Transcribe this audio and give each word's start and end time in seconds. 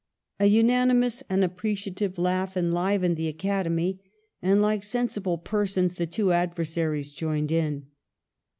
"A 0.39 0.47
unanimous 0.47 1.21
and 1.29 1.43
appreciative 1.43 2.17
laugh 2.17 2.57
en 2.57 2.71
livened 2.71 3.17
the 3.17 3.27
Academy, 3.27 4.01
and, 4.41 4.59
like 4.59 4.81
sensible 4.81 5.37
persons, 5.37 5.95
his 5.95 6.07
two 6.09 6.31
adversaries 6.33 7.13
joined 7.13 7.51
in." 7.51 7.85